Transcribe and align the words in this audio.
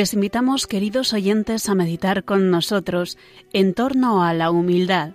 Les 0.00 0.14
invitamos, 0.14 0.66
queridos 0.66 1.12
oyentes, 1.12 1.68
a 1.68 1.74
meditar 1.74 2.24
con 2.24 2.50
nosotros 2.50 3.18
en 3.52 3.74
torno 3.74 4.24
a 4.24 4.32
la 4.32 4.50
humildad. 4.50 5.10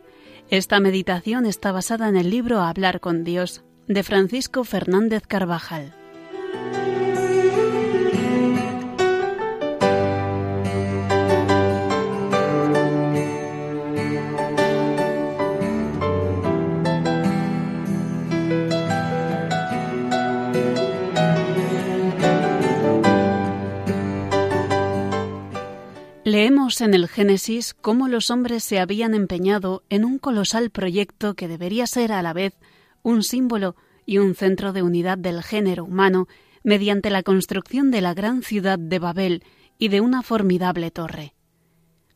Esta 0.51 0.79
meditación 0.79 1.47
está 1.47 1.71
basada 1.71 2.07
en 2.07 2.15
el 2.15 2.29
libro 2.29 2.61
Hablar 2.61 2.99
con 2.99 3.23
Dios 3.23 3.63
de 3.87 4.03
Francisco 4.03 4.63
Fernández 4.63 5.23
Carvajal. 5.25 5.95
En 26.81 26.93
el 26.93 27.07
Génesis 27.07 27.73
cómo 27.73 28.07
los 28.07 28.29
hombres 28.29 28.63
se 28.63 28.79
habían 28.79 29.13
empeñado 29.13 29.83
en 29.89 30.03
un 30.03 30.19
colosal 30.19 30.71
proyecto 30.71 31.33
que 31.33 31.47
debería 31.47 31.87
ser 31.87 32.11
a 32.11 32.21
la 32.21 32.33
vez 32.33 32.53
un 33.01 33.23
símbolo 33.23 33.75
y 34.05 34.17
un 34.17 34.35
centro 34.35 34.73
de 34.73 34.81
unidad 34.81 35.17
del 35.17 35.41
género 35.41 35.85
humano 35.85 36.27
mediante 36.63 37.09
la 37.09 37.23
construcción 37.23 37.91
de 37.91 38.01
la 38.01 38.13
gran 38.13 38.41
ciudad 38.41 38.77
de 38.77 38.99
Babel 38.99 39.43
y 39.77 39.87
de 39.87 40.01
una 40.01 40.21
formidable 40.21 40.91
torre. 40.91 41.33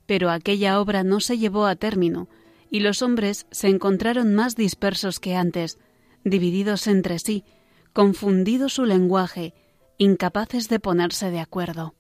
Pero 0.06 0.30
aquella 0.30 0.82
obra 0.82 1.04
no 1.04 1.20
se 1.20 1.38
llevó 1.38 1.66
a 1.66 1.76
término, 1.76 2.28
y 2.70 2.82
los 2.82 3.02
hombres 3.02 3.48
se 3.52 3.70
encontraron 3.70 4.36
más 4.36 4.56
dispersos 4.56 5.20
que 5.20 5.36
antes, 5.36 5.78
divididos 6.24 6.88
entre 6.88 7.20
sí, 7.20 7.46
confundido 7.94 8.70
su 8.70 8.86
lenguaje, 8.86 9.54
incapaces 9.98 10.68
de 10.68 10.80
ponerse 10.80 11.32
de 11.32 11.40
acuerdo. 11.40 11.96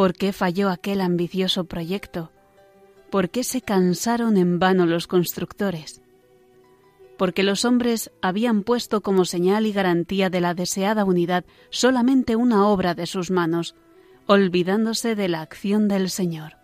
¿Por 0.00 0.14
qué 0.14 0.32
falló 0.32 0.70
aquel 0.70 1.02
ambicioso 1.02 1.64
proyecto? 1.64 2.32
¿Por 3.10 3.28
qué 3.28 3.44
se 3.44 3.60
cansaron 3.60 4.38
en 4.38 4.58
vano 4.58 4.86
los 4.86 5.06
constructores? 5.06 6.00
Porque 7.18 7.42
los 7.42 7.66
hombres 7.66 8.10
habían 8.22 8.62
puesto 8.62 9.02
como 9.02 9.26
señal 9.26 9.66
y 9.66 9.72
garantía 9.72 10.30
de 10.30 10.40
la 10.40 10.54
deseada 10.54 11.04
unidad 11.04 11.44
solamente 11.68 12.34
una 12.34 12.66
obra 12.66 12.94
de 12.94 13.04
sus 13.04 13.30
manos, 13.30 13.74
olvidándose 14.24 15.16
de 15.16 15.28
la 15.28 15.42
acción 15.42 15.86
del 15.86 16.08
Señor. 16.08 16.56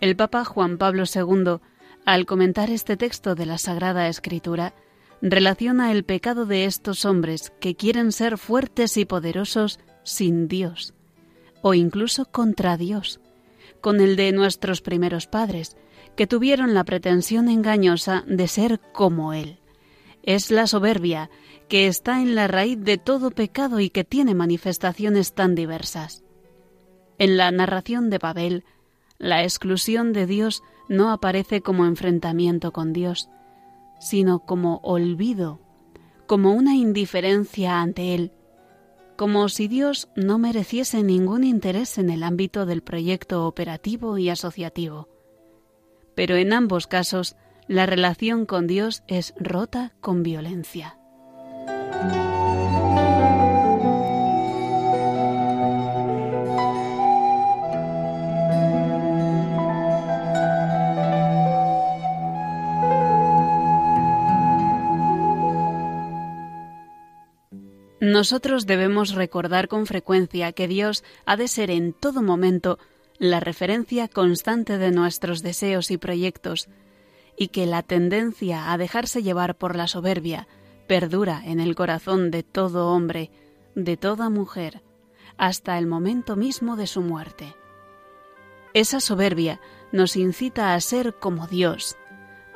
El 0.00 0.14
Papa 0.14 0.44
Juan 0.44 0.78
Pablo 0.78 1.02
II, 1.12 1.56
al 2.04 2.26
comentar 2.26 2.70
este 2.70 2.96
texto 2.96 3.34
de 3.34 3.46
la 3.46 3.58
Sagrada 3.58 4.06
Escritura, 4.06 4.72
relaciona 5.20 5.90
el 5.90 6.04
pecado 6.04 6.46
de 6.46 6.64
estos 6.64 7.04
hombres 7.04 7.52
que 7.58 7.74
quieren 7.74 8.12
ser 8.12 8.38
fuertes 8.38 8.96
y 8.96 9.04
poderosos 9.04 9.80
sin 10.04 10.46
Dios 10.46 10.94
o 11.62 11.74
incluso 11.74 12.26
contra 12.26 12.76
Dios, 12.76 13.20
con 13.80 14.00
el 14.00 14.16
de 14.16 14.32
nuestros 14.32 14.82
primeros 14.82 15.26
padres, 15.26 15.76
que 16.16 16.26
tuvieron 16.26 16.74
la 16.74 16.84
pretensión 16.84 17.48
engañosa 17.48 18.24
de 18.26 18.48
ser 18.48 18.80
como 18.92 19.32
Él. 19.32 19.58
Es 20.22 20.50
la 20.50 20.66
soberbia 20.66 21.30
que 21.68 21.86
está 21.86 22.20
en 22.20 22.34
la 22.34 22.48
raíz 22.48 22.78
de 22.80 22.98
todo 22.98 23.30
pecado 23.30 23.80
y 23.80 23.88
que 23.88 24.04
tiene 24.04 24.34
manifestaciones 24.34 25.32
tan 25.32 25.54
diversas. 25.54 26.22
En 27.18 27.36
la 27.36 27.50
narración 27.50 28.10
de 28.10 28.18
Babel, 28.18 28.64
la 29.18 29.42
exclusión 29.42 30.12
de 30.12 30.26
Dios 30.26 30.62
no 30.88 31.10
aparece 31.12 31.62
como 31.62 31.86
enfrentamiento 31.86 32.72
con 32.72 32.92
Dios, 32.92 33.28
sino 34.00 34.40
como 34.40 34.80
olvido, 34.82 35.60
como 36.26 36.52
una 36.52 36.74
indiferencia 36.74 37.80
ante 37.80 38.14
Él, 38.14 38.32
como 39.22 39.48
si 39.48 39.68
Dios 39.68 40.08
no 40.16 40.36
mereciese 40.36 41.04
ningún 41.04 41.44
interés 41.44 41.96
en 41.96 42.10
el 42.10 42.24
ámbito 42.24 42.66
del 42.66 42.82
proyecto 42.82 43.46
operativo 43.46 44.18
y 44.18 44.28
asociativo. 44.30 45.08
Pero 46.16 46.34
en 46.34 46.52
ambos 46.52 46.88
casos, 46.88 47.36
la 47.68 47.86
relación 47.86 48.46
con 48.46 48.66
Dios 48.66 49.04
es 49.06 49.32
rota 49.38 49.92
con 50.00 50.24
violencia. 50.24 50.98
Nosotros 68.12 68.66
debemos 68.66 69.14
recordar 69.14 69.68
con 69.68 69.86
frecuencia 69.86 70.52
que 70.52 70.68
Dios 70.68 71.02
ha 71.24 71.38
de 71.38 71.48
ser 71.48 71.70
en 71.70 71.94
todo 71.94 72.20
momento 72.20 72.78
la 73.18 73.40
referencia 73.40 74.06
constante 74.06 74.76
de 74.76 74.90
nuestros 74.90 75.42
deseos 75.42 75.90
y 75.90 75.96
proyectos, 75.96 76.68
y 77.38 77.48
que 77.48 77.64
la 77.64 77.82
tendencia 77.82 78.70
a 78.70 78.76
dejarse 78.76 79.22
llevar 79.22 79.56
por 79.56 79.76
la 79.76 79.88
soberbia 79.88 80.46
perdura 80.86 81.40
en 81.42 81.58
el 81.58 81.74
corazón 81.74 82.30
de 82.30 82.42
todo 82.42 82.88
hombre, 82.88 83.30
de 83.74 83.96
toda 83.96 84.28
mujer, 84.28 84.82
hasta 85.38 85.78
el 85.78 85.86
momento 85.86 86.36
mismo 86.36 86.76
de 86.76 86.88
su 86.88 87.00
muerte. 87.00 87.54
Esa 88.74 89.00
soberbia 89.00 89.58
nos 89.90 90.16
incita 90.16 90.74
a 90.74 90.80
ser 90.82 91.14
como 91.14 91.46
Dios, 91.46 91.96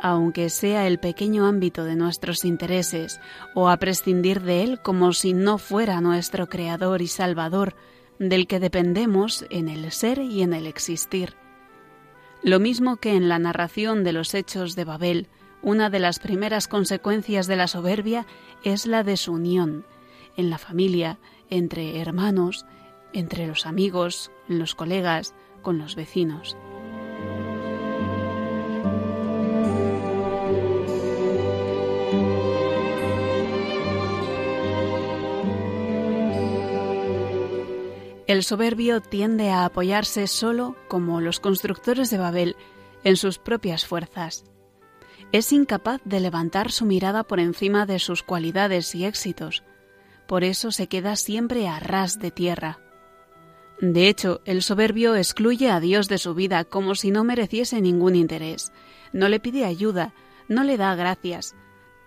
aunque 0.00 0.50
sea 0.50 0.86
el 0.86 0.98
pequeño 0.98 1.46
ámbito 1.46 1.84
de 1.84 1.96
nuestros 1.96 2.44
intereses, 2.44 3.20
o 3.54 3.68
a 3.68 3.76
prescindir 3.78 4.42
de 4.42 4.62
él 4.62 4.80
como 4.82 5.12
si 5.12 5.32
no 5.32 5.58
fuera 5.58 6.00
nuestro 6.00 6.48
Creador 6.48 7.02
y 7.02 7.08
Salvador, 7.08 7.74
del 8.18 8.46
que 8.46 8.60
dependemos 8.60 9.44
en 9.50 9.68
el 9.68 9.90
ser 9.92 10.18
y 10.18 10.42
en 10.42 10.52
el 10.52 10.66
existir. 10.66 11.34
Lo 12.42 12.60
mismo 12.60 12.96
que 12.96 13.14
en 13.14 13.28
la 13.28 13.38
narración 13.38 14.04
de 14.04 14.12
los 14.12 14.34
hechos 14.34 14.76
de 14.76 14.84
Babel, 14.84 15.28
una 15.62 15.90
de 15.90 15.98
las 15.98 16.18
primeras 16.18 16.68
consecuencias 16.68 17.46
de 17.46 17.56
la 17.56 17.66
soberbia 17.66 18.26
es 18.62 18.86
la 18.86 19.02
desunión, 19.02 19.84
en 20.36 20.50
la 20.50 20.58
familia, 20.58 21.18
entre 21.50 22.00
hermanos, 22.00 22.66
entre 23.12 23.46
los 23.46 23.66
amigos, 23.66 24.30
los 24.48 24.74
colegas, 24.74 25.34
con 25.62 25.78
los 25.78 25.96
vecinos. 25.96 26.56
El 38.26 38.42
soberbio 38.42 39.00
tiende 39.00 39.50
a 39.50 39.64
apoyarse 39.64 40.26
solo, 40.26 40.74
como 40.88 41.20
los 41.20 41.38
constructores 41.38 42.10
de 42.10 42.18
Babel, 42.18 42.56
en 43.04 43.16
sus 43.16 43.38
propias 43.38 43.86
fuerzas. 43.86 44.44
Es 45.30 45.52
incapaz 45.52 46.00
de 46.04 46.18
levantar 46.18 46.72
su 46.72 46.86
mirada 46.86 47.22
por 47.22 47.38
encima 47.38 47.86
de 47.86 48.00
sus 48.00 48.24
cualidades 48.24 48.94
y 48.96 49.04
éxitos. 49.04 49.62
Por 50.26 50.42
eso 50.42 50.72
se 50.72 50.88
queda 50.88 51.14
siempre 51.14 51.68
a 51.68 51.78
ras 51.78 52.18
de 52.18 52.32
tierra. 52.32 52.80
De 53.80 54.08
hecho, 54.08 54.40
el 54.44 54.62
soberbio 54.62 55.14
excluye 55.14 55.70
a 55.70 55.78
Dios 55.78 56.08
de 56.08 56.18
su 56.18 56.34
vida 56.34 56.64
como 56.64 56.96
si 56.96 57.12
no 57.12 57.22
mereciese 57.22 57.80
ningún 57.80 58.16
interés. 58.16 58.72
No 59.12 59.28
le 59.28 59.38
pide 59.38 59.64
ayuda, 59.64 60.14
no 60.48 60.64
le 60.64 60.76
da 60.76 60.96
gracias. 60.96 61.54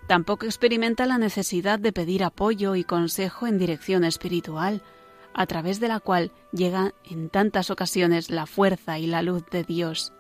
Tampoco 0.08 0.46
experimenta 0.46 1.06
la 1.06 1.18
necesidad 1.18 1.80
de 1.80 1.94
pedir 1.94 2.26
apoyo 2.26 2.76
y 2.76 2.84
consejo 2.84 3.48
en 3.48 3.58
dirección 3.58 4.04
espiritual 4.04 4.82
a 5.40 5.46
través 5.46 5.80
de 5.80 5.88
la 5.88 6.02
cual 6.02 6.34
llega 6.52 6.94
en 7.06 7.30
tantas 7.30 7.70
ocasiones 7.70 8.30
la 8.30 8.46
fuerza 8.46 9.00
y 9.00 9.08
la 9.08 9.22
luz 9.22 9.46
de 9.50 9.64
Dios. 9.64 10.12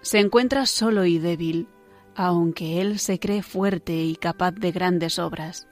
Se 0.00 0.18
encuentra 0.18 0.66
solo 0.66 1.04
y 1.04 1.20
débil, 1.20 1.68
aunque 2.16 2.80
él 2.80 2.98
se 2.98 3.20
cree 3.20 3.44
fuerte 3.44 3.94
y 4.02 4.16
capaz 4.16 4.50
de 4.50 4.72
grandes 4.72 5.20
obras. 5.20 5.68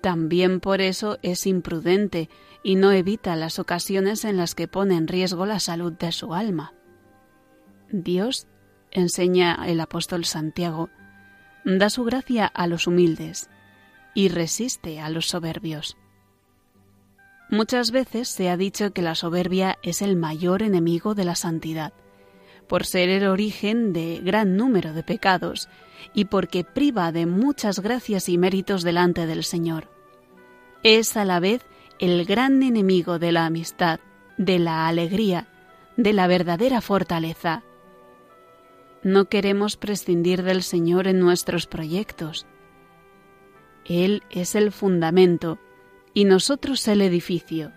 También 0.00 0.60
por 0.60 0.80
eso 0.80 1.18
es 1.22 1.44
imprudente 1.48 2.30
y 2.62 2.76
no 2.76 2.92
evita 2.92 3.34
las 3.34 3.58
ocasiones 3.58 4.24
en 4.24 4.36
las 4.36 4.54
que 4.54 4.68
pone 4.68 4.96
en 4.96 5.08
riesgo 5.08 5.44
la 5.44 5.58
salud 5.58 5.92
de 5.94 6.12
su 6.12 6.34
alma. 6.34 6.72
Dios, 7.90 8.46
enseña 8.92 9.58
el 9.66 9.80
apóstol 9.80 10.24
Santiago, 10.24 10.88
da 11.64 11.90
su 11.90 12.04
gracia 12.04 12.46
a 12.46 12.68
los 12.68 12.86
humildes 12.86 13.50
y 14.14 14.28
resiste 14.28 15.00
a 15.00 15.08
los 15.08 15.26
soberbios. 15.26 15.96
Muchas 17.52 17.90
veces 17.90 18.30
se 18.30 18.48
ha 18.48 18.56
dicho 18.56 18.94
que 18.94 19.02
la 19.02 19.14
soberbia 19.14 19.78
es 19.82 20.00
el 20.00 20.16
mayor 20.16 20.62
enemigo 20.62 21.14
de 21.14 21.26
la 21.26 21.34
santidad, 21.34 21.92
por 22.66 22.86
ser 22.86 23.10
el 23.10 23.26
origen 23.26 23.92
de 23.92 24.22
gran 24.24 24.56
número 24.56 24.94
de 24.94 25.02
pecados 25.02 25.68
y 26.14 26.24
porque 26.24 26.64
priva 26.64 27.12
de 27.12 27.26
muchas 27.26 27.80
gracias 27.80 28.30
y 28.30 28.38
méritos 28.38 28.84
delante 28.84 29.26
del 29.26 29.44
Señor. 29.44 29.90
Es 30.82 31.14
a 31.18 31.26
la 31.26 31.40
vez 31.40 31.60
el 31.98 32.24
gran 32.24 32.62
enemigo 32.62 33.18
de 33.18 33.32
la 33.32 33.44
amistad, 33.44 34.00
de 34.38 34.58
la 34.58 34.88
alegría, 34.88 35.46
de 35.98 36.14
la 36.14 36.28
verdadera 36.28 36.80
fortaleza. 36.80 37.64
No 39.02 39.26
queremos 39.26 39.76
prescindir 39.76 40.42
del 40.42 40.62
Señor 40.62 41.06
en 41.06 41.20
nuestros 41.20 41.66
proyectos. 41.66 42.46
Él 43.84 44.22
es 44.30 44.54
el 44.54 44.72
fundamento, 44.72 45.58
y 46.14 46.24
nosotros 46.24 46.86
el 46.88 47.00
edificio. 47.00 47.72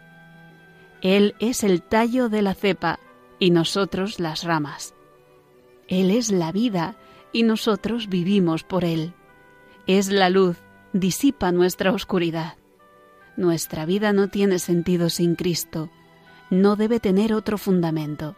Él 1.01 1.35
es 1.39 1.63
el 1.63 1.81
tallo 1.81 2.29
de 2.29 2.41
la 2.41 2.53
cepa 2.53 2.99
y 3.39 3.51
nosotros 3.51 4.19
las 4.19 4.43
ramas. 4.43 4.93
Él 5.87 6.11
es 6.11 6.31
la 6.31 6.51
vida 6.51 6.95
y 7.31 7.43
nosotros 7.43 8.07
vivimos 8.07 8.63
por 8.63 8.83
Él. 8.85 9.13
Es 9.87 10.09
la 10.09 10.29
luz, 10.29 10.57
disipa 10.93 11.51
nuestra 11.51 11.91
oscuridad. 11.91 12.55
Nuestra 13.37 13.85
vida 13.85 14.13
no 14.13 14.29
tiene 14.29 14.59
sentido 14.59 15.09
sin 15.09 15.35
Cristo, 15.35 15.89
no 16.49 16.75
debe 16.75 16.99
tener 16.99 17.33
otro 17.33 17.57
fundamento. 17.57 18.35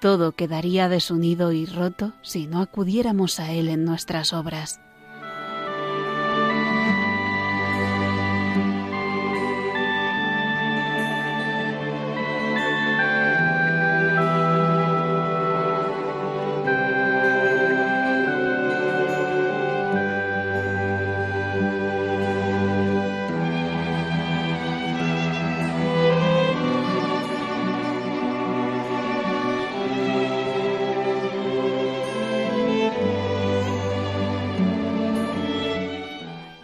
Todo 0.00 0.32
quedaría 0.32 0.88
desunido 0.88 1.52
y 1.52 1.66
roto 1.66 2.12
si 2.22 2.46
no 2.46 2.60
acudiéramos 2.60 3.40
a 3.40 3.50
Él 3.50 3.68
en 3.68 3.84
nuestras 3.84 4.32
obras. 4.32 4.80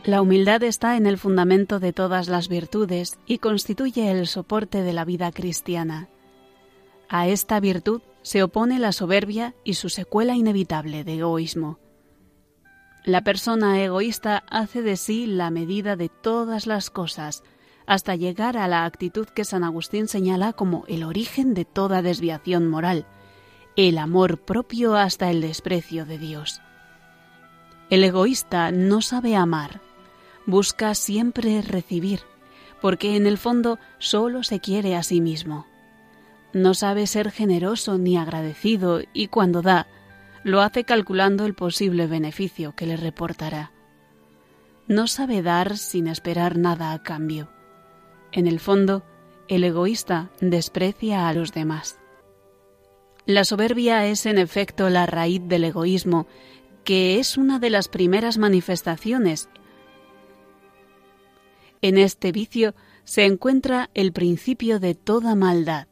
La 0.04 0.20
humildad 0.20 0.62
está 0.62 0.98
en 0.98 1.06
el 1.06 1.16
fundamento 1.16 1.80
de 1.80 1.94
todas 1.94 2.28
las 2.28 2.48
virtudes 2.48 3.18
y 3.24 3.38
constituye 3.38 4.10
el 4.10 4.26
soporte 4.26 4.82
de 4.82 4.92
la 4.92 5.06
vida 5.06 5.32
cristiana. 5.32 6.08
A 7.08 7.26
esta 7.26 7.58
virtud 7.58 8.02
se 8.20 8.42
opone 8.42 8.78
la 8.78 8.92
soberbia 8.92 9.54
y 9.64 9.74
su 9.74 9.88
secuela 9.88 10.34
inevitable 10.34 11.04
de 11.04 11.14
egoísmo. 11.14 11.78
La 13.06 13.24
persona 13.24 13.82
egoísta 13.82 14.44
hace 14.50 14.82
de 14.82 14.98
sí 14.98 15.26
la 15.26 15.48
medida 15.48 15.96
de 15.96 16.10
todas 16.10 16.66
las 16.66 16.90
cosas, 16.90 17.42
hasta 17.86 18.14
llegar 18.14 18.58
a 18.58 18.68
la 18.68 18.84
actitud 18.84 19.26
que 19.26 19.46
San 19.46 19.64
Agustín 19.64 20.06
señala 20.06 20.52
como 20.52 20.84
el 20.86 21.02
origen 21.02 21.54
de 21.54 21.64
toda 21.64 22.02
desviación 22.02 22.68
moral, 22.68 23.06
el 23.74 23.96
amor 23.96 24.38
propio 24.38 24.96
hasta 24.96 25.30
el 25.30 25.40
desprecio 25.40 26.04
de 26.04 26.18
Dios. 26.18 26.60
El 27.88 28.04
egoísta 28.04 28.70
no 28.70 29.02
sabe 29.02 29.36
amar, 29.36 29.80
busca 30.46 30.94
siempre 30.94 31.62
recibir, 31.62 32.20
porque 32.80 33.16
en 33.16 33.26
el 33.26 33.38
fondo 33.38 33.78
solo 33.98 34.42
se 34.42 34.60
quiere 34.60 34.96
a 34.96 35.02
sí 35.02 35.20
mismo. 35.20 35.66
No 36.52 36.74
sabe 36.74 37.06
ser 37.06 37.30
generoso 37.30 37.98
ni 37.98 38.16
agradecido 38.16 39.00
y 39.12 39.28
cuando 39.28 39.62
da, 39.62 39.88
lo 40.44 40.60
hace 40.60 40.84
calculando 40.84 41.46
el 41.46 41.54
posible 41.54 42.06
beneficio 42.06 42.74
que 42.76 42.86
le 42.86 42.96
reportará. 42.96 43.72
No 44.86 45.06
sabe 45.06 45.42
dar 45.42 45.78
sin 45.78 46.06
esperar 46.06 46.58
nada 46.58 46.92
a 46.92 47.02
cambio. 47.02 47.48
En 48.32 48.46
el 48.46 48.60
fondo, 48.60 49.02
el 49.48 49.64
egoísta 49.64 50.30
desprecia 50.40 51.28
a 51.28 51.32
los 51.32 51.52
demás. 51.52 51.98
La 53.26 53.44
soberbia 53.44 54.06
es 54.06 54.26
en 54.26 54.36
efecto 54.36 54.90
la 54.90 55.06
raíz 55.06 55.40
del 55.46 55.64
egoísmo, 55.64 56.26
que 56.84 57.18
es 57.18 57.38
una 57.38 57.58
de 57.58 57.70
las 57.70 57.88
primeras 57.88 58.36
manifestaciones 58.36 59.48
en 61.84 61.98
este 61.98 62.32
vicio 62.32 62.74
se 63.04 63.26
encuentra 63.26 63.90
el 63.92 64.12
principio 64.12 64.80
de 64.80 64.94
toda 64.94 65.34
maldad. 65.34 65.86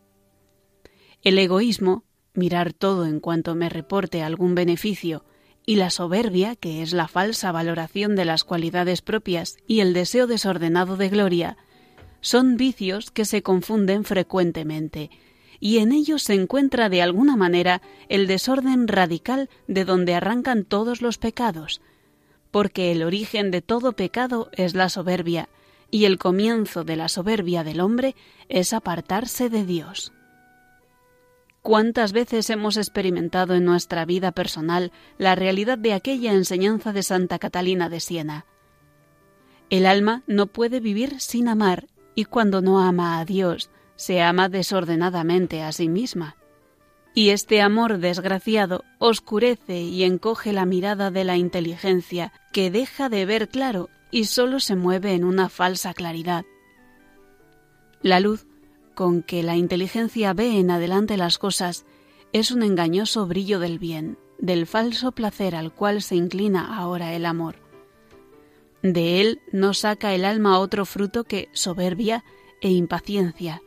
El 1.23 1.39
egoísmo, 1.39 2.05
mirar 2.33 2.73
todo 2.73 3.05
en 3.05 3.21
cuanto 3.21 3.55
me 3.55 3.69
reporte 3.69 4.23
algún 4.23 4.55
beneficio, 4.55 5.27
y 5.67 5.77
la 5.77 5.91
soberbia, 5.91 6.57
que 6.57 6.81
es 6.81 6.95
la 6.95 7.09
falsa 7.09 7.53
valoración 7.53 8.17
de 8.17 8.25
las 8.25 8.43
cualidades 8.43 9.03
propias 9.03 9.59
y 9.67 9.81
el 9.81 9.93
deseo 9.93 10.27
desordenado 10.27 10.97
de 10.97 11.11
gloria, 11.11 11.59
son 12.23 12.57
vicios 12.57 13.11
que 13.11 13.27
se 13.27 13.43
confunden 13.43 14.05
frecuentemente, 14.05 15.11
y 15.61 15.77
en 15.77 15.93
ellos 15.93 16.23
se 16.23 16.33
encuentra 16.33 16.89
de 16.89 17.03
alguna 17.03 17.37
manera 17.37 17.83
el 18.09 18.27
desorden 18.27 18.89
radical 18.89 19.51
de 19.69 19.85
donde 19.85 20.15
arrancan 20.15 20.65
todos 20.65 21.03
los 21.03 21.19
pecados, 21.19 21.83
porque 22.51 22.93
el 22.93 23.03
origen 23.03 23.51
de 23.51 23.61
todo 23.61 23.93
pecado 23.93 24.49
es 24.57 24.75
la 24.75 24.89
soberbia, 24.89 25.51
y 25.93 26.07
el 26.07 26.19
comienzo 26.19 26.85
de 26.85 26.97
la 26.97 27.09
soberbia 27.11 27.63
del 27.65 27.79
hombre 27.81 28.17
es 28.49 28.73
apartarse 28.73 29.51
de 29.51 29.67
Dios. 29.67 30.13
¿Cuántas 31.61 32.13
veces 32.13 32.49
hemos 32.49 32.79
experimentado 32.79 33.55
en 33.55 33.67
nuestra 33.67 34.07
vida 34.07 34.33
personal 34.33 34.91
la 35.19 35.35
realidad 35.35 35.77
de 35.77 35.93
aquella 35.93 36.33
enseñanza 36.33 36.95
de 36.95 37.03
Santa 37.03 37.39
Catalina 37.39 37.91
de 37.91 38.01
Siena? 38.01 38.47
El 39.69 39.85
alma 39.85 40.23
no 40.27 40.47
puede 40.47 40.81
vivir 40.81 41.21
sin 41.21 41.47
amar 41.47 41.87
y 42.15 42.25
cuando 42.25 42.63
no 42.63 42.81
ama 42.81 43.21
a 43.21 43.27
Dios, 43.27 43.71
se 43.95 44.23
ama 44.23 44.49
desordenadamente 44.49 45.63
a 45.63 45.73
sí 45.73 45.91
misma. 45.91 46.37
Y 47.15 47.29
este 47.29 47.61
amor 47.61 47.99
desgraciado 47.99 48.83
oscurece 48.99 49.83
y 49.83 50.05
encoge 50.05 50.55
la 50.55 50.65
mirada 50.65 51.11
de 51.11 51.25
la 51.25 51.37
inteligencia, 51.37 52.33
que 52.51 52.71
deja 52.71 53.11
de 53.11 53.27
ver 53.27 53.51
claro 53.51 53.91
y 54.13 54.27
solo 54.27 54.61
se 54.61 54.77
mueve 54.77 55.15
en 55.15 55.25
una 55.25 55.49
falsa 55.49 55.95
claridad. 55.95 56.45
La 58.03 58.21
luz 58.21 58.47
con 58.95 59.23
que 59.23 59.43
la 59.43 59.57
inteligencia 59.57 60.35
ve 60.35 60.59
en 60.61 60.71
adelante 60.71 61.17
las 61.17 61.39
cosas 61.39 61.85
es 62.33 62.51
un 62.51 62.63
engañoso 62.63 63.27
brillo 63.27 63.59
del 63.59 63.79
bien, 63.79 64.19
del 64.39 64.67
falso 64.67 65.13
placer 65.13 65.57
al 65.57 65.73
cual 65.73 66.03
se 66.03 66.15
inclina 66.15 66.77
ahora 66.77 67.15
el 67.15 67.27
amor. 67.27 67.57
De 68.83 69.21
él 69.21 69.41
no 69.51 69.75
saca 69.75 70.15
el 70.15 70.25
alma 70.25 70.59
otro 70.59 70.85
fruto 70.85 71.25
que 71.25 71.49
soberbia 71.53 72.25
e 72.61 72.71
impaciencia. 72.71 73.63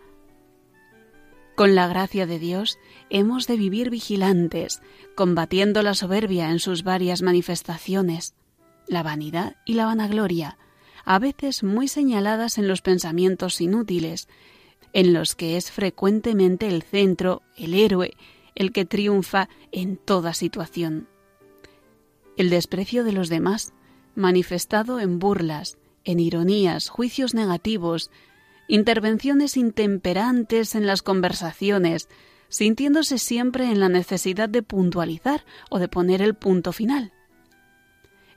Con 1.55 1.73
la 1.73 1.87
gracia 1.87 2.25
de 2.27 2.37
Dios 2.37 2.77
hemos 3.09 3.47
de 3.47 3.55
vivir 3.55 3.89
vigilantes, 3.89 4.81
combatiendo 5.15 5.81
la 5.81 5.93
soberbia 5.93 6.51
en 6.51 6.59
sus 6.59 6.83
varias 6.83 7.21
manifestaciones, 7.21 8.35
la 8.87 9.03
vanidad 9.03 9.55
y 9.65 9.73
la 9.73 9.85
vanagloria, 9.85 10.57
a 11.05 11.19
veces 11.19 11.63
muy 11.63 11.87
señaladas 11.87 12.57
en 12.57 12.67
los 12.67 12.81
pensamientos 12.81 13.61
inútiles, 13.61 14.27
en 14.93 15.13
los 15.13 15.35
que 15.35 15.57
es 15.57 15.71
frecuentemente 15.71 16.67
el 16.67 16.81
centro, 16.81 17.43
el 17.57 17.73
héroe, 17.73 18.13
el 18.55 18.71
que 18.71 18.85
triunfa 18.85 19.49
en 19.71 19.97
toda 19.97 20.33
situación. 20.33 21.07
El 22.37 22.49
desprecio 22.49 23.03
de 23.03 23.11
los 23.11 23.29
demás, 23.29 23.73
manifestado 24.15 24.99
en 24.99 25.19
burlas, 25.19 25.77
en 26.05 26.19
ironías, 26.19 26.89
juicios 26.89 27.33
negativos, 27.33 28.09
intervenciones 28.67 29.57
intemperantes 29.57 30.75
en 30.75 30.87
las 30.87 31.01
conversaciones, 31.01 32.09
sintiéndose 32.47 33.17
siempre 33.17 33.65
en 33.65 33.79
la 33.79 33.89
necesidad 33.89 34.49
de 34.49 34.63
puntualizar 34.63 35.45
o 35.69 35.79
de 35.79 35.87
poner 35.87 36.21
el 36.21 36.35
punto 36.35 36.71
final. 36.71 37.11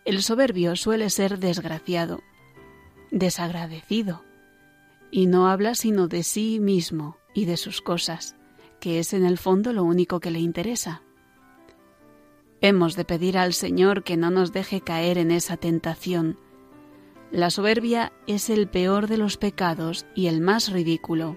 El 0.08 0.22
soberbio 0.22 0.74
suele 0.74 1.10
ser 1.10 1.38
desgraciado, 1.38 2.22
desagradecido, 3.10 4.24
y 5.10 5.26
no 5.26 5.48
habla 5.48 5.74
sino 5.74 6.08
de 6.08 6.22
sí 6.22 6.60
mismo 6.60 7.18
y 7.34 7.44
de 7.44 7.58
sus 7.58 7.82
cosas, 7.82 8.34
que 8.80 9.00
es 9.00 9.12
en 9.12 9.26
el 9.26 9.36
fondo 9.36 9.74
lo 9.74 9.84
único 9.84 10.18
que 10.18 10.30
le 10.30 10.38
interesa. 10.38 11.02
Hemos 12.62 12.96
de 12.96 13.04
pedir 13.04 13.36
al 13.36 13.52
Señor 13.52 14.02
que 14.02 14.16
no 14.16 14.30
nos 14.30 14.54
deje 14.54 14.80
caer 14.80 15.18
en 15.18 15.30
esa 15.30 15.58
tentación. 15.58 16.38
La 17.30 17.50
soberbia 17.50 18.10
es 18.26 18.48
el 18.48 18.66
peor 18.66 19.08
de 19.08 19.18
los 19.18 19.36
pecados 19.36 20.06
y 20.14 20.28
el 20.28 20.40
más 20.40 20.72
ridículo. 20.72 21.36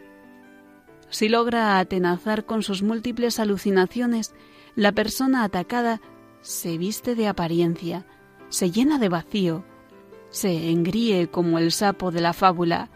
Si 1.09 1.27
logra 1.27 1.77
atenazar 1.77 2.45
con 2.45 2.63
sus 2.63 2.83
múltiples 2.83 3.37
alucinaciones, 3.37 4.33
la 4.77 4.93
persona 4.93 5.43
atacada 5.43 5.99
se 6.39 6.77
viste 6.77 7.15
de 7.15 7.27
apariencia, 7.27 8.05
se 8.51 8.69
llena 8.69 8.99
de 8.99 9.09
vacío, 9.09 9.65
se 10.29 10.69
engríe 10.69 11.29
como 11.29 11.57
el 11.57 11.71
sapo 11.71 12.11
de 12.11 12.21
la 12.21 12.33
fábula, 12.33 12.89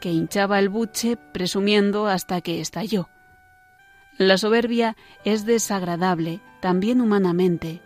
que 0.00 0.10
hinchaba 0.10 0.58
el 0.58 0.68
buche 0.68 1.16
presumiendo 1.32 2.06
hasta 2.06 2.40
que 2.40 2.60
estalló. 2.60 3.08
La 4.18 4.38
soberbia 4.38 4.96
es 5.24 5.46
desagradable, 5.46 6.40
también 6.60 7.00
humanamente. 7.00 7.80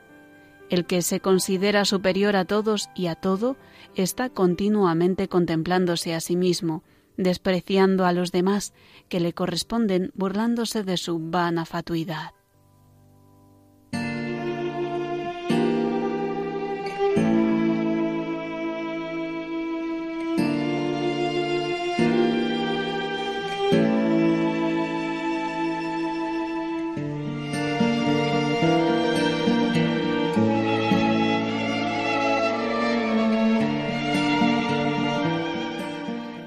El 0.70 0.84
que 0.84 1.02
se 1.02 1.20
considera 1.20 1.84
superior 1.84 2.36
a 2.36 2.44
todos 2.44 2.90
y 2.94 3.06
a 3.06 3.14
todo 3.14 3.56
está 3.94 4.28
continuamente 4.28 5.28
contemplándose 5.28 6.14
a 6.14 6.20
sí 6.20 6.36
mismo, 6.36 6.82
despreciando 7.16 8.04
a 8.04 8.12
los 8.12 8.32
demás 8.32 8.74
que 9.08 9.20
le 9.20 9.32
corresponden 9.32 10.12
burlándose 10.14 10.82
de 10.82 10.96
su 10.96 11.18
vana 11.18 11.64
fatuidad. 11.64 12.32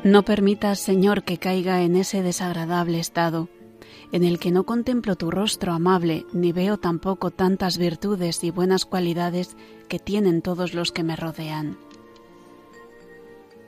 No 0.04 0.24
permitas, 0.24 0.80
Señor, 0.80 1.24
que 1.24 1.38
caiga 1.38 1.84
en 1.84 1.96
ese 1.96 2.24
desagradable 2.24 3.00
estado, 3.00 3.50
en 4.12 4.24
el 4.24 4.40
que 4.40 4.50
no 4.50 4.66
contemplo 4.66 5.16
tu 5.16 5.30
rostro 5.30 5.74
amable, 5.74 6.26
ni 6.34 6.52
veo 6.52 6.78
tampoco 6.78 7.30
tantas 7.30 7.78
virtudes 7.78 8.44
y 8.44 8.50
buenas 8.50 8.86
cualidades 8.86 9.56
que 9.90 10.00
tienen 10.00 10.42
todos 10.42 10.74
los 10.74 10.92
que 10.92 11.04
me 11.04 11.16
rodean. 11.16 11.78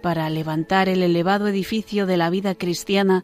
Para 0.01 0.27
levantar 0.31 0.89
el 0.89 1.03
elevado 1.03 1.47
edificio 1.47 2.07
de 2.07 2.17
la 2.17 2.31
vida 2.31 2.55
cristiana, 2.55 3.23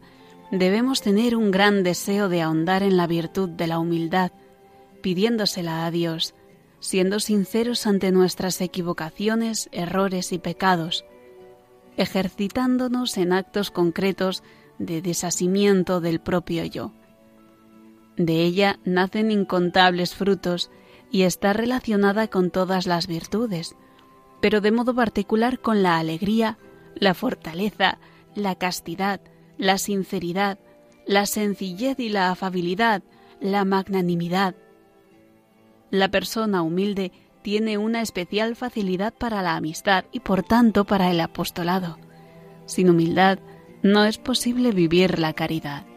debemos 0.52 1.02
tener 1.02 1.34
un 1.34 1.50
gran 1.50 1.82
deseo 1.82 2.28
de 2.28 2.42
ahondar 2.42 2.84
en 2.84 2.96
la 2.96 3.08
virtud 3.08 3.48
de 3.48 3.66
la 3.66 3.80
humildad, 3.80 4.30
pidiéndosela 5.02 5.84
a 5.84 5.90
Dios, 5.90 6.34
siendo 6.78 7.18
sinceros 7.18 7.88
ante 7.88 8.12
nuestras 8.12 8.60
equivocaciones, 8.60 9.68
errores 9.72 10.32
y 10.32 10.38
pecados, 10.38 11.04
ejercitándonos 12.00 13.16
en 13.18 13.32
actos 13.32 13.70
concretos 13.70 14.42
de 14.78 15.02
desasimiento 15.02 16.00
del 16.00 16.20
propio 16.20 16.64
yo. 16.64 16.92
De 18.16 18.42
ella 18.42 18.78
nacen 18.84 19.30
incontables 19.30 20.14
frutos 20.14 20.70
y 21.10 21.22
está 21.22 21.52
relacionada 21.52 22.28
con 22.28 22.50
todas 22.50 22.86
las 22.86 23.06
virtudes, 23.06 23.76
pero 24.40 24.60
de 24.60 24.72
modo 24.72 24.94
particular 24.94 25.60
con 25.60 25.82
la 25.82 25.98
alegría, 25.98 26.58
la 26.94 27.14
fortaleza, 27.14 27.98
la 28.34 28.54
castidad, 28.54 29.20
la 29.58 29.76
sinceridad, 29.76 30.58
la 31.06 31.26
sencillez 31.26 31.98
y 31.98 32.08
la 32.08 32.30
afabilidad, 32.30 33.02
la 33.40 33.64
magnanimidad. 33.64 34.54
La 35.90 36.10
persona 36.10 36.62
humilde 36.62 37.12
tiene 37.42 37.78
una 37.78 38.02
especial 38.02 38.56
facilidad 38.56 39.12
para 39.14 39.42
la 39.42 39.56
amistad 39.56 40.04
y 40.12 40.20
por 40.20 40.42
tanto 40.42 40.84
para 40.84 41.10
el 41.10 41.20
apostolado. 41.20 41.98
Sin 42.66 42.88
humildad 42.88 43.38
no 43.82 44.04
es 44.04 44.18
posible 44.18 44.72
vivir 44.72 45.18
la 45.18 45.32
caridad. 45.32 45.89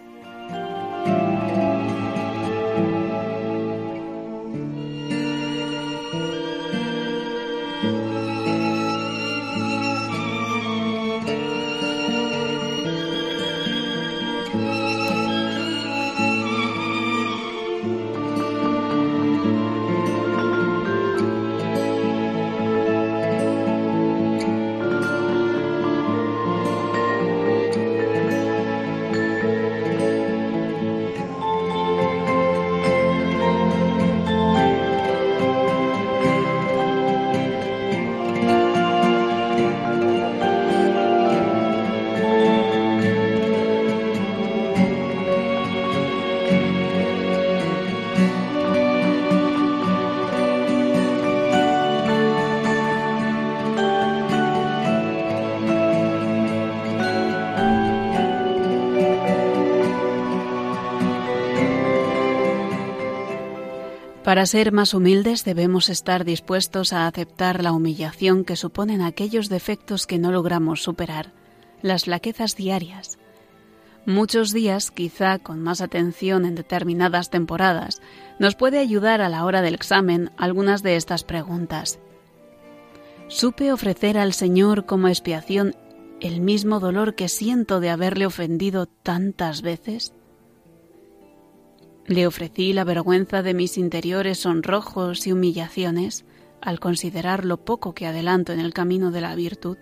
Para 64.23 64.45
ser 64.45 64.71
más 64.71 64.93
humildes 64.93 65.43
debemos 65.43 65.89
estar 65.89 66.23
dispuestos 66.23 66.93
a 66.93 67.07
aceptar 67.07 67.61
la 67.61 67.73
humillación 67.73 68.45
que 68.45 68.55
suponen 68.55 69.01
aquellos 69.01 69.49
defectos 69.49 70.07
que 70.07 70.17
no 70.17 70.31
logramos 70.31 70.81
superar, 70.81 71.33
las 71.81 72.05
flaquezas 72.05 72.55
diarias. 72.55 73.19
Muchos 74.05 74.53
días, 74.53 74.91
quizá 74.91 75.39
con 75.39 75.61
más 75.61 75.81
atención 75.81 76.45
en 76.45 76.55
determinadas 76.55 77.31
temporadas, 77.31 78.01
nos 78.39 78.55
puede 78.55 78.79
ayudar 78.79 79.19
a 79.21 79.27
la 79.27 79.43
hora 79.43 79.61
del 79.61 79.73
examen 79.73 80.31
algunas 80.37 80.83
de 80.83 80.95
estas 80.95 81.25
preguntas. 81.25 81.99
¿Supe 83.27 83.73
ofrecer 83.73 84.17
al 84.17 84.31
Señor 84.31 84.85
como 84.85 85.09
expiación 85.09 85.75
el 86.21 86.39
mismo 86.39 86.79
dolor 86.79 87.15
que 87.15 87.27
siento 87.27 87.81
de 87.81 87.89
haberle 87.89 88.25
ofendido 88.25 88.85
tantas 88.85 89.61
veces? 89.61 90.13
Le 92.05 92.27
ofrecí 92.27 92.73
la 92.73 92.83
vergüenza 92.83 93.41
de 93.41 93.53
mis 93.53 93.77
interiores 93.77 94.39
sonrojos 94.39 95.25
y 95.25 95.31
humillaciones 95.31 96.25
al 96.61 96.79
considerar 96.79 97.45
lo 97.45 97.63
poco 97.63 97.93
que 97.93 98.07
adelanto 98.07 98.51
en 98.51 98.59
el 98.59 98.73
camino 98.73 99.11
de 99.11 99.21
la 99.21 99.35
virtud. 99.35 99.77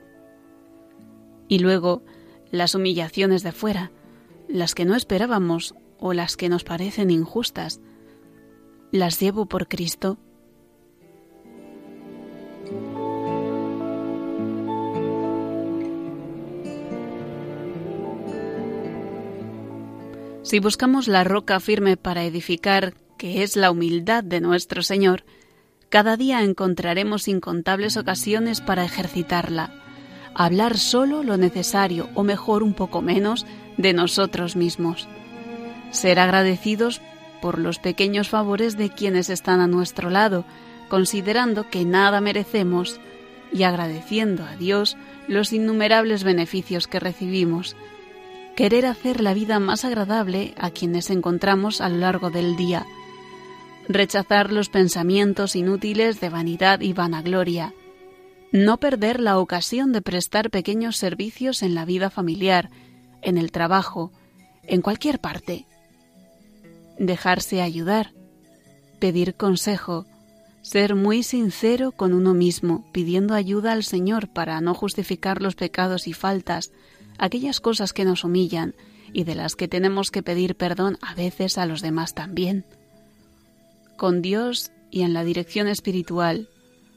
Y 1.47 1.59
luego 1.59 2.03
las 2.51 2.75
humillaciones 2.75 3.43
de 3.43 3.51
fuera, 3.51 3.91
las 4.47 4.75
que 4.75 4.85
no 4.85 4.95
esperábamos 4.95 5.75
o 5.99 6.13
las 6.13 6.37
que 6.37 6.49
nos 6.49 6.63
parecen 6.63 7.11
injustas, 7.11 7.81
las 8.91 9.19
llevo 9.19 9.45
por 9.45 9.67
Cristo 9.67 10.17
Si 20.51 20.59
buscamos 20.59 21.07
la 21.07 21.23
roca 21.23 21.61
firme 21.61 21.95
para 21.95 22.25
edificar, 22.25 22.93
que 23.17 23.41
es 23.41 23.55
la 23.55 23.71
humildad 23.71 24.21
de 24.21 24.41
nuestro 24.41 24.83
Señor, 24.83 25.23
cada 25.87 26.17
día 26.17 26.43
encontraremos 26.43 27.29
incontables 27.29 27.95
ocasiones 27.95 28.59
para 28.59 28.83
ejercitarla, 28.83 29.73
hablar 30.35 30.77
solo 30.77 31.23
lo 31.23 31.37
necesario 31.37 32.09
o 32.15 32.23
mejor 32.23 32.63
un 32.63 32.73
poco 32.73 33.01
menos 33.01 33.45
de 33.77 33.93
nosotros 33.93 34.57
mismos, 34.57 35.07
ser 35.91 36.19
agradecidos 36.19 36.99
por 37.41 37.57
los 37.57 37.79
pequeños 37.79 38.27
favores 38.27 38.75
de 38.75 38.89
quienes 38.89 39.29
están 39.29 39.61
a 39.61 39.67
nuestro 39.67 40.09
lado, 40.09 40.43
considerando 40.89 41.69
que 41.69 41.85
nada 41.85 42.19
merecemos 42.19 42.99
y 43.53 43.63
agradeciendo 43.63 44.43
a 44.43 44.57
Dios 44.57 44.97
los 45.29 45.53
innumerables 45.53 46.25
beneficios 46.25 46.87
que 46.87 46.99
recibimos, 46.99 47.77
querer 48.61 48.85
hacer 48.85 49.21
la 49.21 49.33
vida 49.33 49.59
más 49.59 49.85
agradable 49.85 50.53
a 50.55 50.69
quienes 50.69 51.09
encontramos 51.09 51.81
a 51.81 51.89
lo 51.89 51.97
largo 51.97 52.29
del 52.29 52.55
día, 52.55 52.85
rechazar 53.89 54.51
los 54.51 54.69
pensamientos 54.69 55.55
inútiles 55.55 56.19
de 56.19 56.29
vanidad 56.29 56.81
y 56.81 56.93
vanagloria, 56.93 57.73
no 58.51 58.77
perder 58.77 59.19
la 59.19 59.39
ocasión 59.39 59.91
de 59.93 60.03
prestar 60.03 60.51
pequeños 60.51 60.97
servicios 60.97 61.63
en 61.63 61.73
la 61.73 61.85
vida 61.85 62.11
familiar, 62.11 62.69
en 63.23 63.39
el 63.39 63.51
trabajo, 63.51 64.11
en 64.61 64.83
cualquier 64.83 65.17
parte, 65.17 65.65
dejarse 66.99 67.63
ayudar, 67.63 68.13
pedir 68.99 69.33
consejo, 69.33 70.05
ser 70.61 70.93
muy 70.93 71.23
sincero 71.23 71.93
con 71.93 72.13
uno 72.13 72.35
mismo, 72.35 72.85
pidiendo 72.91 73.33
ayuda 73.33 73.71
al 73.71 73.83
Señor 73.83 74.31
para 74.31 74.61
no 74.61 74.75
justificar 74.75 75.41
los 75.41 75.55
pecados 75.55 76.07
y 76.07 76.13
faltas, 76.13 76.71
aquellas 77.21 77.61
cosas 77.61 77.93
que 77.93 78.03
nos 78.03 78.25
humillan 78.25 78.75
y 79.13 79.23
de 79.23 79.35
las 79.35 79.55
que 79.55 79.69
tenemos 79.69 80.11
que 80.11 80.23
pedir 80.23 80.55
perdón 80.55 80.97
a 81.01 81.13
veces 81.13 81.57
a 81.57 81.65
los 81.65 81.81
demás 81.81 82.13
también. 82.13 82.65
Con 83.95 84.21
Dios 84.21 84.71
y 84.89 85.03
en 85.03 85.13
la 85.13 85.23
dirección 85.23 85.67
espiritual, 85.67 86.49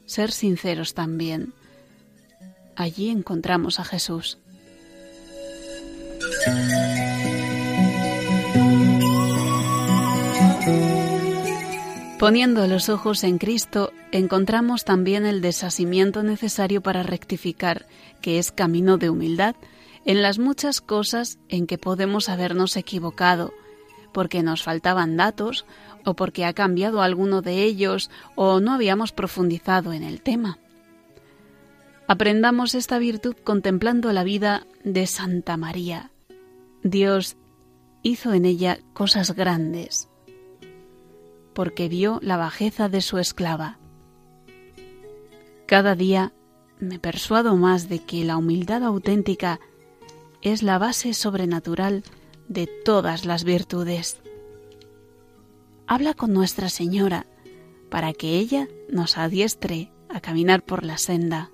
ser 0.05 0.31
sinceros 0.31 0.95
también. 0.95 1.53
Allí 2.75 3.09
encontramos 3.09 3.79
a 3.79 3.85
Jesús. 3.85 4.39
Poniendo 12.17 12.65
los 12.65 12.89
ojos 12.89 13.23
en 13.23 13.37
Cristo, 13.37 13.91
encontramos 14.11 14.85
también 14.85 15.27
el 15.27 15.41
desasimiento 15.41 16.23
necesario 16.23 16.81
para 16.81 17.03
rectificar, 17.03 17.85
que 18.21 18.39
es 18.39 18.51
camino 18.51 18.97
de 18.97 19.11
humildad, 19.11 19.55
en 20.05 20.21
las 20.21 20.39
muchas 20.39 20.81
cosas 20.81 21.39
en 21.49 21.67
que 21.67 21.77
podemos 21.77 22.29
habernos 22.29 22.77
equivocado, 22.77 23.53
porque 24.13 24.43
nos 24.43 24.63
faltaban 24.63 25.17
datos 25.17 25.65
o 26.05 26.13
porque 26.13 26.45
ha 26.45 26.53
cambiado 26.53 27.01
alguno 27.01 27.41
de 27.41 27.63
ellos 27.63 28.09
o 28.35 28.59
no 28.59 28.73
habíamos 28.73 29.11
profundizado 29.11 29.91
en 29.91 30.03
el 30.03 30.21
tema. 30.21 30.59
Aprendamos 32.07 32.75
esta 32.75 32.99
virtud 32.99 33.35
contemplando 33.43 34.13
la 34.13 34.23
vida 34.23 34.67
de 34.83 35.07
Santa 35.07 35.57
María. 35.57 36.11
Dios 36.83 37.35
hizo 38.03 38.33
en 38.33 38.45
ella 38.45 38.77
cosas 38.93 39.35
grandes, 39.35 40.07
porque 41.55 41.89
vio 41.89 42.19
la 42.21 42.37
bajeza 42.37 42.89
de 42.89 43.01
su 43.01 43.17
esclava. 43.17 43.79
Cada 45.65 45.95
día 45.95 46.31
me 46.79 46.99
persuado 46.99 47.55
más 47.55 47.89
de 47.89 47.99
que 47.99 48.23
la 48.23 48.37
humildad 48.37 48.83
auténtica 48.83 49.59
es 50.45 50.61
la 50.61 50.77
base 50.77 51.15
sobrenatural 51.15 52.03
de 52.47 52.67
todas 52.67 53.25
las 53.25 53.43
virtudes. 53.43 54.21
Habla 55.87 56.13
con 56.13 56.33
Nuestra 56.33 56.69
Señora 56.69 57.25
para 57.89 58.13
que 58.13 58.37
ella 58.37 58.67
nos 58.87 59.17
adiestre 59.17 59.91
a 60.07 60.21
caminar 60.21 60.63
por 60.63 60.85
la 60.85 60.99
senda. 60.99 61.49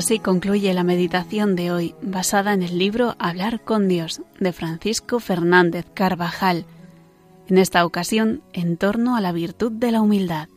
Así 0.00 0.18
concluye 0.18 0.72
la 0.72 0.82
meditación 0.82 1.56
de 1.56 1.70
hoy, 1.70 1.94
basada 2.00 2.54
en 2.54 2.62
el 2.62 2.78
libro 2.78 3.16
Hablar 3.18 3.60
con 3.60 3.86
Dios 3.86 4.22
de 4.38 4.54
Francisco 4.54 5.20
Fernández 5.20 5.84
Carvajal, 5.92 6.64
en 7.48 7.58
esta 7.58 7.84
ocasión 7.84 8.40
en 8.54 8.78
torno 8.78 9.14
a 9.14 9.20
la 9.20 9.32
virtud 9.32 9.72
de 9.72 9.92
la 9.92 10.00
humildad. 10.00 10.48